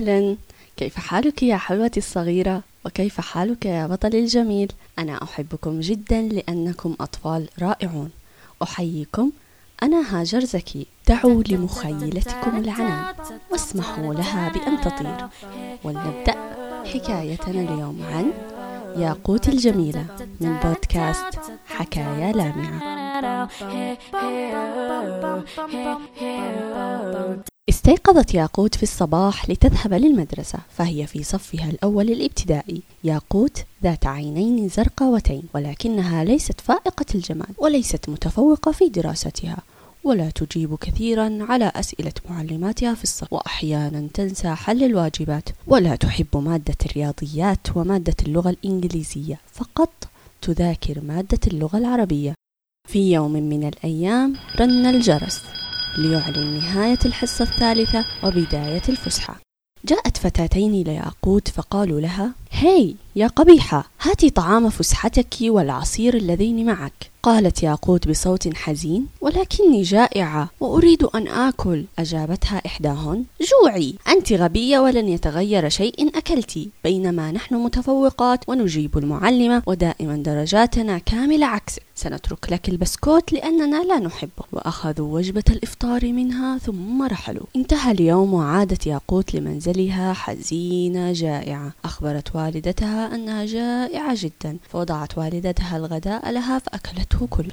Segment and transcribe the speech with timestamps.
[0.00, 0.36] أهلا.
[0.76, 7.48] كيف حالك يا حلوتي الصغيرة؟ وكيف حالك يا بطلي الجميل؟ أنا أحبكم جدا لأنكم أطفال
[7.62, 8.10] رائعون.
[8.62, 9.30] أحييكم.
[9.82, 10.86] أنا هاجر زكي.
[11.08, 13.14] دعوا لمخيلتكم العنان.
[13.50, 15.28] واسمحوا لها بأن تطير.
[15.84, 16.34] ولنبدأ
[16.84, 18.32] حكايتنا اليوم عن
[18.96, 20.06] ياقوت الجميلة
[20.40, 23.50] من بودكاست حكايا لامعة.
[27.90, 32.82] استيقظت ياقوت في الصباح لتذهب للمدرسة فهي في صفها الأول الابتدائي.
[33.04, 39.56] ياقوت ذات عينين زرقاوتين ولكنها ليست فائقة الجمال وليست متفوقة في دراستها
[40.04, 45.48] ولا تجيب كثيرا على أسئلة معلماتها في الصف وأحيانا تنسى حل الواجبات.
[45.66, 50.08] ولا تحب مادة الرياضيات ومادة اللغة الإنجليزية فقط
[50.42, 52.34] تذاكر مادة اللغة العربية.
[52.88, 55.42] في يوم من الأيام رن الجرس.
[56.00, 59.40] ليعلن نهاية الحصة الثالثة وبداية الفسحة.
[59.84, 67.10] جاءت فتاتين لياقوت فقالوا لها هاي يا قبيحة هاتي طعام فسحتك والعصير اللذين معك.
[67.22, 71.84] قالت ياقوت بصوت حزين ولكني جائعة وأريد أن آكل.
[71.98, 80.16] أجابتها إحداهن جوعي أنت غبية ولن يتغير شيء أكلتي بينما نحن متفوقات ونجيب المعلمة ودائما
[80.16, 84.44] درجاتنا كاملة عكسك سنترك لك البسكوت لأننا لا نحبه.
[84.52, 87.46] وأخذوا وجبة الإفطار منها ثم رحلوا.
[87.56, 91.72] انتهى اليوم وعادت ياقوت لمنزلها حزينة جائعة.
[91.84, 94.58] أخبرت والدتها أنها جائعة جدا.
[94.68, 97.52] فوضعت والدتها الغداء لها فأكلته كله.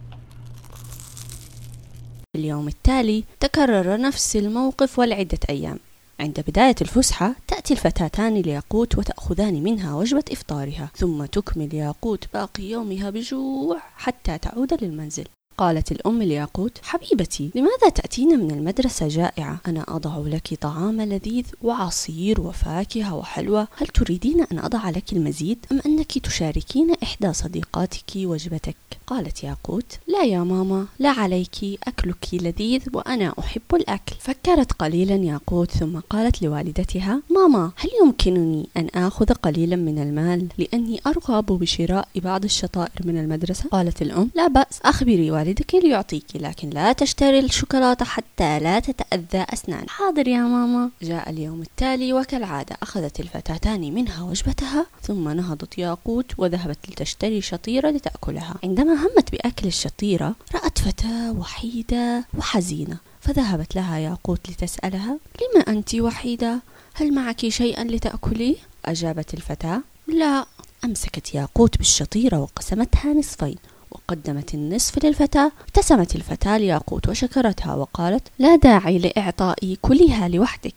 [2.33, 5.79] في اليوم التالي تكرر نفس الموقف ولعدة أيام.
[6.19, 13.09] عند بداية الفسحة تأتي الفتاتان لياقوت وتأخذان منها وجبة إفطارها ثم تكمل ياقوت باقي يومها
[13.09, 15.25] بجوع حتى تعود للمنزل.
[15.57, 22.41] قالت الأم لياقوت حبيبتي لماذا تأتين من المدرسة جائعة؟ أنا أضع لك طعام لذيذ وعصير
[22.41, 23.67] وفاكهة وحلوى.
[23.77, 28.75] هل تريدين أن أضع لك المزيد؟ أم أنك تشاركين إحدى صديقاتك وجبتك؟
[29.07, 31.55] قالت ياقوت لا يا ماما لا عليك
[31.87, 34.15] أكلك لذيذ وأنا أحب الأكل.
[34.19, 41.01] فكرت قليلا ياقوت ثم قالت لوالدتها ماما هل يمكنني أن آخذ قليلا من المال لأني
[41.07, 46.93] أرغب بشراء بعض الشطائر من المدرسة؟ قالت الأم لا بأس أخبري والدك ليعطيك لكن لا
[46.93, 50.89] تشتري الشوكولاتة حتى لا تتأذى أسنان حاضر يا ماما.
[51.01, 58.55] جاء اليوم التالي وكالعادة أخذت الفتاتان منها وجبتها ثم نهضت ياقوت وذهبت لتشتري شطيرة لتأكلها.
[58.63, 66.59] عندما همت بأكل الشطيرة رأت فتاة وحيدة وحزينة فذهبت لها ياقوت لتسألها لم أنت وحيدة؟
[66.93, 70.45] هل معك شيئا لتأكليه؟ أجابت الفتاة لا.
[70.85, 73.55] أمسكت ياقوت بالشطيرة وقسمتها نصفين.
[73.91, 80.75] وقدمت النصف للفتاة ابتسمت الفتاة لياقوت وشكرتها وقالت لا داعي لإعطائي كلها لوحدك.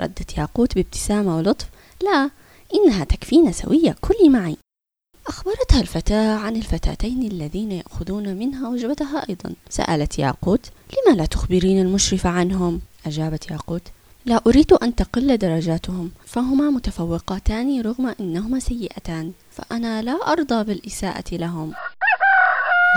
[0.00, 1.68] ردت ياقوت بابتسامة ولطف
[2.02, 2.30] لا
[2.74, 4.56] إنها تكفينا سوية كلي معي.
[5.26, 9.54] أخبرتها الفتاة عن الفتاتين الذين يأخذون منها وجبتها أيضا.
[9.68, 13.82] سألت ياقوت لما لا تخبرين المشرف عنهم؟ أجابت ياقوت
[14.26, 21.72] لا أريد أن تقل درجاتهم فهما متفوقتان رغم أنهما سيئتان فأنا لا أرضى بالإساءة لهم.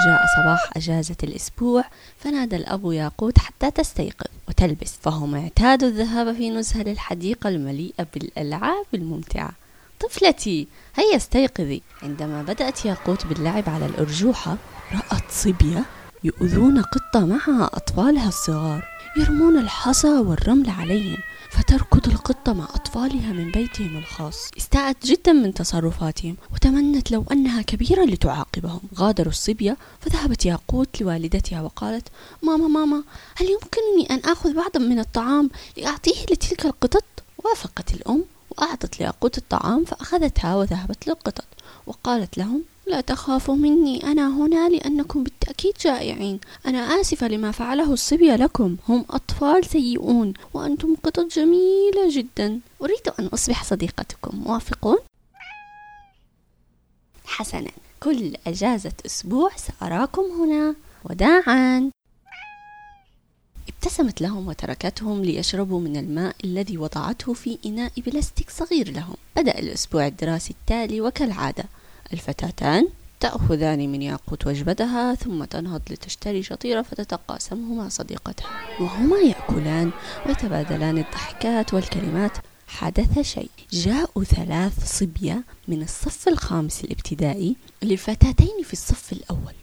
[0.05, 1.83] جاء صباح أجازة الأسبوع
[2.17, 9.51] فنادى الأب ياقوت حتى تستيقظ وتلبس فهم اعتادوا الذهاب في نزهة للحديقة المليئة بالألعاب الممتعة.
[9.99, 11.81] طفلتي هيا استيقظي.
[12.03, 14.57] عندما بدأت ياقوت باللعب على الأرجوحة
[14.93, 15.85] رأت صبية
[16.23, 18.87] يؤذون قطة معها أطفالها الصغار
[19.17, 21.17] يرمون الحصى والرمل عليهم.
[21.53, 24.51] فتركض القطة مع أطفالها من بيتهم الخاص.
[24.57, 28.79] استاءت جدا من تصرفاتهم وتمنت لو أنها كبيرة لتعاقبهم.
[28.95, 32.07] غادروا الصبية فذهبت ياقوت لوالدتها وقالت
[32.43, 33.03] ماما ماما
[33.35, 37.03] هل يمكنني أن آخذ بعضا من الطعام لأعطيه لتلك القطط؟
[37.45, 41.45] وافقت الأم وأعطت لياقوت الطعام فأخذتها وذهبت للقطط
[41.87, 44.03] وقالت لهم لا تخافوا مني.
[44.03, 46.39] أنا هنا لأنكم بالتأكيد جائعين.
[46.65, 48.77] أنا آسفة لما فعله الصبية لكم.
[48.89, 52.59] هم أطفال سيئون وأنتم قطط جميلة جدا.
[52.81, 54.37] أريد أن أصبح صديقتكم.
[54.37, 54.97] موافقون؟
[57.25, 57.71] حسنا.
[58.03, 60.75] كل أجازة أسبوع سأراكم هنا.
[61.03, 61.91] وداعا.
[63.67, 69.15] ابتسمت لهم وتركتهم ليشربوا من الماء الذي وضعته في إناء بلاستيك صغير لهم.
[69.35, 71.63] بدأ الأسبوع الدراسي التالي وكالعادة.
[72.13, 72.87] الفتاتان
[73.19, 78.49] تأخذان من ياقوت وجبتها ثم تنهض لتشتري شطيرة فتتقاسمه مع صديقتها
[78.79, 79.91] وهما يأكلان
[80.25, 82.31] ويتبادلان الضحكات والكلمات
[82.67, 83.49] حدث شيء.
[83.71, 89.53] جاءوا ثلاث صبية من الصف الخامس الابتدائي للفتاتين في الصف الأول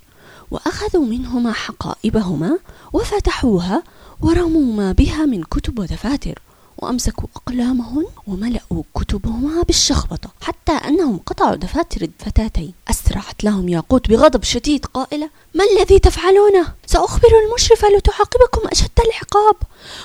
[0.51, 2.59] وأخذوا منهما حقائبهما
[2.93, 3.83] وفتحوها
[4.21, 6.39] ورموا ما بها من كتب ودفاتر.
[6.83, 14.87] وأمسكوا أقلامهن وملأوا كتبهما بالشخبطة حتى أنهم قطعوا دفاتر الفتاتين أسرعت لهم ياقوت بغضب شديد
[14.87, 19.57] قائلة ما الذي تفعلونه؟ سأخبر المشرفة لتعاقبكم أشد العقاب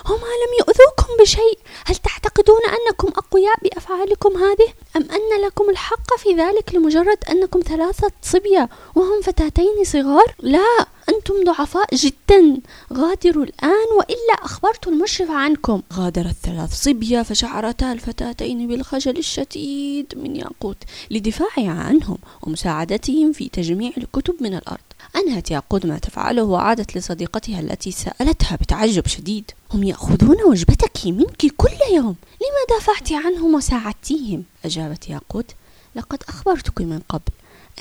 [0.06, 5.42] هما لم يؤذوكم بشيء هل تعتقدون أنكم أقوياء بأفعالكم هذه؟ أم أن
[5.86, 12.62] الحق في ذلك لمجرد أنكم ثلاثة صبية وهم فتاتين صغار؟ لا أنتم ضعفاء جدا.
[12.94, 15.82] غادروا الآن وإلا أخبرت المشرف عنكم.
[15.94, 20.78] غادر الثلاث صبية فشعرتا الفتاتين بالخجل الشديد من ياقوت
[21.12, 24.88] لدفاعها عنهم ومساعدتهم في تجميع الكتب من الأرض.
[25.16, 29.52] أنهت ياقوت ما تفعله وعادت لصديقتها التي سألتها بتعجب شديد.
[29.74, 32.16] هم يأخذون وجبتك منك كل يوم.
[32.42, 35.46] لما دافعت عنهم وساعدتيهم؟ أجابت ياقوت.
[35.96, 37.32] لقد أخبرتك من قبل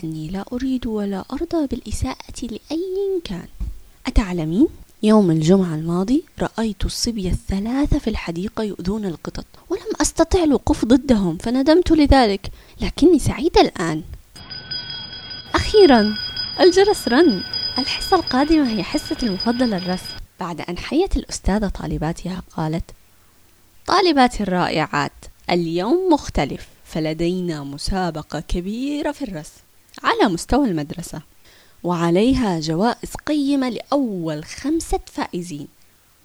[0.04, 3.46] أني لا أريد ولا أرضى بالإساءة لأي كان.
[4.06, 4.68] أتعلمين؟
[5.02, 11.92] يوم الجمعة الماضي رأيت الصبية الثلاثة في الحديقة يؤذون القطط ولم أستطع الوقوف ضدهم فندمت
[11.92, 12.50] لذلك
[12.80, 14.02] لكني سعيدة الآن.
[15.54, 16.14] أخيرا
[16.60, 17.42] الجرس رن.
[17.78, 20.14] الحصة القادمة هي حصة المفضلة الرسم.
[20.40, 22.84] بعد أن حيت الأستاذة طالباتها قالت
[23.86, 25.12] طالباتي الرائعات
[25.50, 26.73] اليوم مختلف.
[26.84, 29.60] فلدينا مسابقة كبيرة في الرسم
[30.02, 31.22] على مستوى المدرسة
[31.84, 35.68] وعليها جوائز قيمة لأول خمسة فائزين.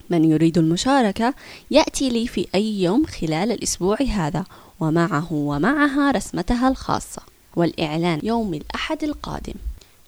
[0.09, 1.33] من يريد المشاركة
[1.71, 4.43] يأتي لي في أي يوم خلال الأسبوع هذا
[4.79, 7.21] ومعه ومعها رسمتها الخاصة
[7.55, 9.53] والإعلان يوم الأحد القادم.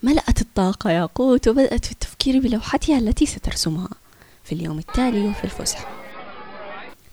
[0.03, 3.89] ملأت الطاقة ياقوت وبدأت في التفكير بلوحتها التي سترسمها
[4.43, 6.00] في اليوم التالي وفي الفسحة.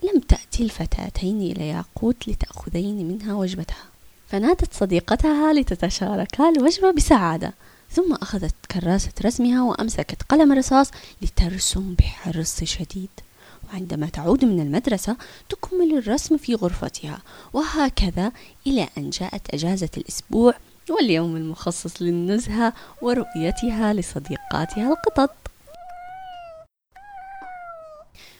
[0.02, 3.84] لم تأتي الفتاتين إلى ياقوت لتأخذين منها وجبتها.
[4.28, 7.52] فنادت صديقتها لتتشاركا الوجبة بسعادة
[7.90, 10.90] ثم أخذت كراسة رسمها وأمسكت قلم رصاص
[11.22, 13.08] لترسم بحرص شديد.
[13.72, 15.16] وعندما تعود من المدرسة
[15.48, 17.22] تكمل الرسم في غرفتها
[17.52, 18.32] وهكذا
[18.66, 20.54] إلى أن جاءت أجازة الأسبوع
[20.90, 22.72] واليوم المخصص للنزهة
[23.02, 25.30] ورؤيتها لصديقاتها القطط.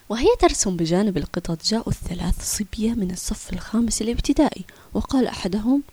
[0.09, 5.83] وهي ترسم بجانب القطط جاءوا الثلاث صبية من الصف الخامس الابتدائي وقال أحدهم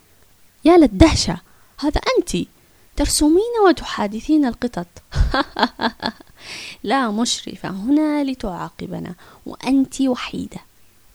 [0.65, 1.37] يا للدهشة
[1.79, 2.47] هذا أنت
[2.95, 4.87] ترسمين وتحادثين القطط.
[6.83, 9.15] لا مشرفة هنا لتعاقبنا
[9.45, 10.59] وأنت وحيدة.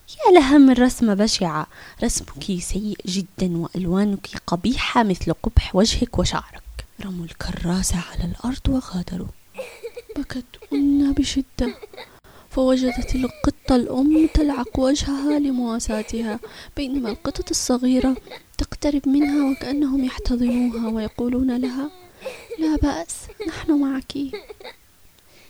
[0.08, 1.66] يا لها من رسمة بشعة
[2.04, 6.62] رسمك سيء جدا وألوانك قبيحة مثل قبح وجهك وشعرك.
[7.04, 9.28] رموا الكراسة على الأرض وغادروا.
[10.16, 11.74] بكت أنا بشدة.
[12.52, 16.40] فوجدت القطة الأم تلعق وجهها لمواساتها
[16.76, 18.16] بينما القطط الصغيرة
[18.58, 21.90] تقترب منها وكأنهم يحتضنوها ويقولون لها
[22.58, 23.14] لا بأس
[23.48, 24.12] نحن معك.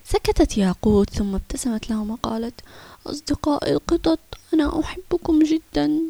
[0.05, 2.61] سكتت ياقوت ثم ابتسمت لهم وقالت
[3.07, 4.19] أصدقائي القطط
[4.55, 6.01] أنا أحبكم جدا.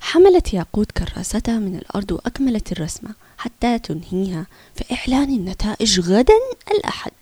[0.00, 3.10] حملت ياقوت كراستها من الأرض وأكملت الرسمة.
[3.38, 4.46] حتى تنهيها.
[4.74, 6.38] فإعلان النتائج غدا
[6.70, 7.12] الأحد.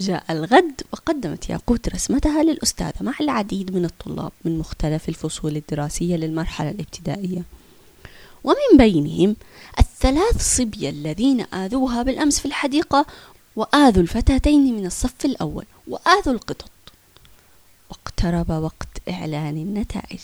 [0.00, 6.70] جاء الغد وقدمت ياقوت رسمتها للأستاذة مع العديد من الطلاب من مختلف الفصول الدراسية للمرحلة
[6.70, 7.42] الابتدائية.
[8.44, 9.36] ومن بينهم
[9.78, 13.06] الثلاث صبية الذين آذوها بالأمس في الحديقة
[13.56, 16.70] وآذوا الفتاتين من الصف الأول وآذوا القطط.
[17.90, 20.20] واقترب وقت إعلان النتائج.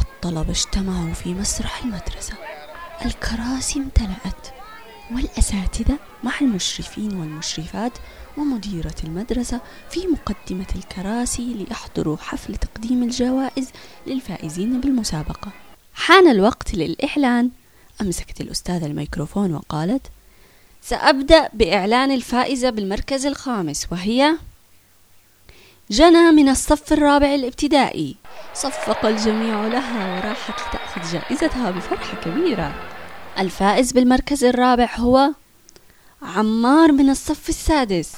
[0.00, 2.34] الطلبة اجتمعوا في مسرح المدرسة.
[3.04, 4.48] الكراسي امتلأت
[5.12, 7.92] والأساتذة مع المشرفين والمشرفات
[8.36, 13.68] ومديرة المدرسة في مقدمة الكراسي ليحضروا حفل تقديم الجوائز
[14.06, 15.50] للفائزين بالمسابقة.
[15.94, 17.50] حان الوقت للإعلان.
[18.00, 20.06] أمسكت الأستاذة الميكروفون وقالت
[20.82, 24.36] سأبدأ بإعلان الفائزة بالمركز الخامس وهي
[25.90, 28.16] جنى من الصف الرابع الابتدائي.
[28.54, 32.93] صفق الجميع لها وراحت لتأخذ جائزتها بفرحة كبيرة.
[33.38, 35.30] الفائز بالمركز الرابع هو
[36.22, 38.12] عمار من الصف السادس.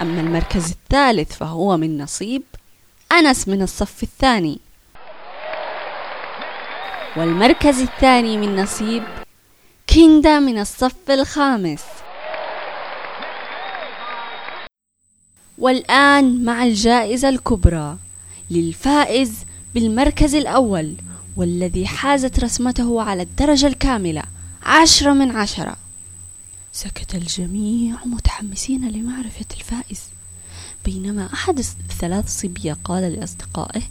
[0.00, 2.42] أما المركز الثالث فهو من نصيب
[3.12, 4.58] أنس من الصف الثاني.
[7.16, 9.02] والمركز الثاني من نصيب
[9.86, 11.84] كيندا من الصف الخامس.
[15.58, 17.96] والآن مع الجائزة الكبرى
[18.50, 20.94] للفائز بالمركز الأول
[21.36, 24.22] والذي حازت رسمته على الدرجة الكاملة.
[24.62, 25.76] عشرة من عشرة.
[26.72, 30.00] سكت الجميع متحمسين لمعرفة الفائز.
[30.84, 33.82] بينما أحد الثلاث صبية قال لأصدقائه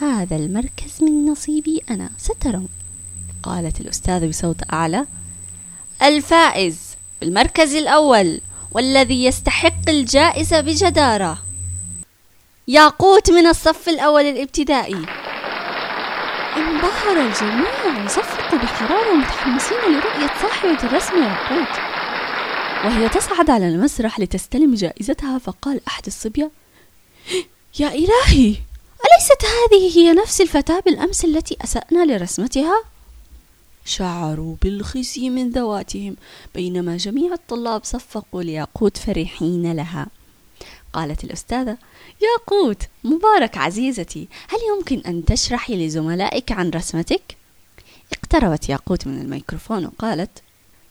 [0.00, 2.68] هذا المركز من نصيبي أنا سترون.
[3.42, 5.06] قالت الأستاذة بصوت أعلى
[6.02, 6.78] الفائز
[7.20, 11.42] بالمركز الأول والذي يستحق الجائزة بجدارة.
[12.68, 15.21] ياقوت من الصف الأول الابتدائي.
[16.56, 21.78] انبهر الجميع وصفقوا بحرارة متحمسين لرؤية صاحبة الرسم ياقوت
[22.84, 26.50] وهي تصعد على المسرح لتستلم جائزتها فقال أحد الصبية
[27.80, 28.56] يا إلهي
[29.04, 32.82] أليست هذه هي نفس الفتاة بالأمس التي أسأنا لرسمتها؟
[33.84, 36.16] شعروا بالخزي من ذواتهم
[36.54, 40.06] بينما جميع الطلاب صفقوا لياقوت فرحين لها
[40.92, 41.76] قالت الأستاذة
[42.22, 47.36] ياقوت مبارك عزيزتي هل يمكن أن تشرحي لزملائك عن رسمتك؟
[48.12, 50.42] اقتربت ياقوت من الميكروفون وقالت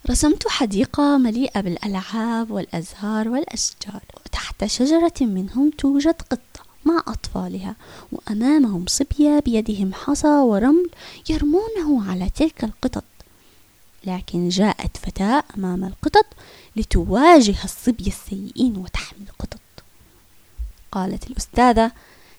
[0.10, 7.75] رسمت حديقة مليئة بالألعاب والأزهار والأشجار وتحت شجرة منهم توجد قطة مع أطفالها
[8.12, 10.89] وأمامهم صبية بيدهم حصى ورمل
[11.29, 13.03] يرمونه على تلك القطط
[14.05, 16.25] لكن جاءت فتاة أمام القطط
[16.75, 19.40] لتواجه الصبية السيئين وتحمي القطط
[20.91, 21.91] قالت الأستاذة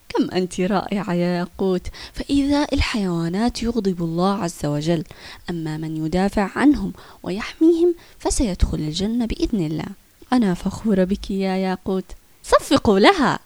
[0.09, 5.04] كم أنت رائعة يا ياقوت فإذا الحيوانات يغضب الله عز وجل
[5.50, 6.92] أما من يدافع عنهم
[7.23, 9.87] ويحميهم فسيدخل الجنة بإذن الله.
[10.32, 12.04] أنا فخورة بك يا ياقوت
[12.42, 13.38] صفقوا لها.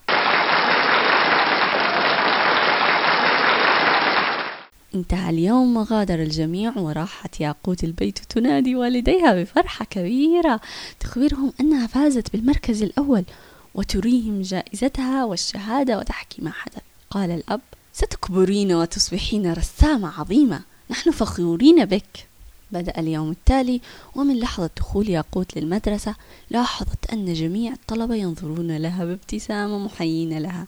[4.95, 10.61] انتهى اليوم وغادر الجميع وراحت ياقوت البيت تنادي والديها بفرحة كبيرة
[11.01, 13.25] تخبرهم أنها فازت بالمركز الأول
[13.77, 17.61] وتريهم جائزتها والشهادة وتحكي ما حدث قال الأب
[17.93, 20.61] ستكبرين وتصبحين رسامة عظيمة.
[20.91, 22.27] نحن فخورين بك.
[22.73, 23.81] بدأ اليوم التالي
[24.15, 26.15] ومن لحظة دخول ياقوت للمدرسة
[26.51, 30.67] لاحظت أن جميع الطلبة ينظرون لها بابتسامة محيين لها.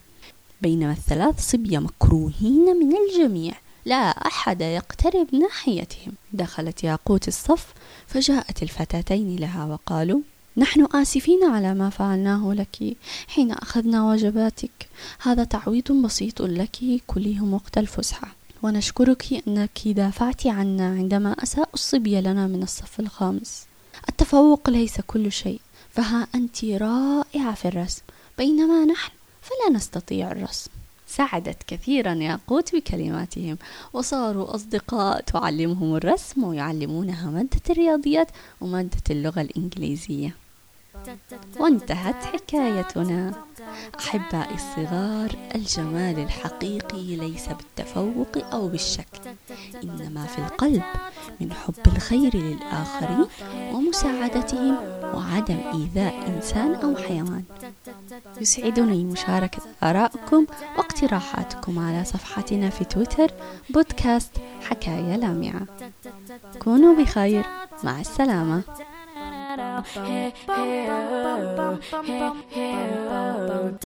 [0.63, 6.13] بينما الثلاث صبية مكروهين من الجميع لا أحد يقترب ناحيتهم.
[6.33, 7.75] دخلت ياقوت الصف
[8.07, 10.21] فجاءت الفتاتين لها وقالوا
[10.59, 12.97] نحن آسفين على ما فعلناه لك
[13.29, 14.89] حين أخذنا وجباتك
[15.23, 18.35] هذا تعويض بسيط لك كليهم وقت الفسحة.
[18.63, 23.67] ونشكرك أنك دافعت عنا عندما أساء الصبية لنا من الصف الخامس.
[24.09, 25.61] التفوق ليس كل شيء
[25.91, 28.03] فها أنت رائعة في الرسم.
[28.39, 29.13] بينما نحن
[29.43, 30.71] فلا نستطيع الرسم.
[31.07, 33.59] ساعدت كثيرا ياقوت بكلماتهم
[33.93, 38.29] وصاروا أصدقاء تعلمهم الرسم ويعلمونها مادة الرياضيات
[38.61, 40.48] ومادة اللغة الإنجليزية.
[41.61, 43.33] وانتهت حكايتنا.
[43.99, 49.21] أحبائي الصغار الجمال الحقيقي ليس بالتفوق أو بالشكل
[49.85, 50.83] إنما في القلب
[51.41, 53.27] من حب الخير للآخرين
[53.73, 54.77] ومساعدتهم
[55.15, 57.43] وعدم إيذاء إنسان أو حيوان.
[58.41, 63.31] يسعدني مشاركة آرائكم واقتراحاتكم على صفحتنا في تويتر
[63.71, 64.31] بودكاست
[64.63, 65.67] حكاية لامعة.
[66.59, 67.47] كونوا بخير.
[67.85, 68.01] مع
[69.59, 69.83] now.
[69.83, 73.75] Hey, hey, oh, hey, hey, oh.